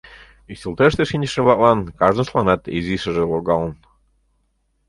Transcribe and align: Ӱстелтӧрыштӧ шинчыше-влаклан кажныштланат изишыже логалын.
Ӱстелтӧрыштӧ 0.51 1.03
шинчыше-влаклан 1.09 1.79
кажныштланат 1.99 2.61
изишыже 2.77 3.23
логалын. 3.31 3.73